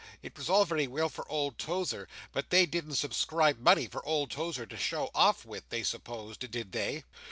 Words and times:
It 0.23 0.35
was 0.35 0.49
all 0.49 0.65
very 0.65 0.87
well 0.87 1.09
for 1.09 1.29
old 1.31 1.59
Tozer, 1.59 2.07
but 2.31 2.49
they 2.49 2.65
didn't 2.65 2.95
subscribe 2.95 3.59
money 3.59 3.85
for 3.85 4.03
old 4.03 4.31
Tozer 4.31 4.65
to 4.65 4.75
show 4.75 5.11
off 5.13 5.45
with, 5.45 5.69
they 5.69 5.83
supposed; 5.83 6.49
did 6.51 6.71
they? 6.71 7.03